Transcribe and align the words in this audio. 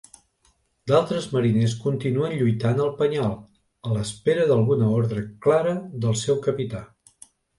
D'altres 0.91 1.25
mariners 1.33 1.75
continuen 1.83 2.33
lluitant 2.39 2.81
al 2.85 2.89
penyal, 3.03 3.35
a 3.89 3.93
l'espera 3.97 4.47
d'alguna 4.53 4.89
ordre 5.01 5.27
clara 5.47 5.77
del 6.07 6.17
seu 6.25 6.43
capità. 6.49 6.85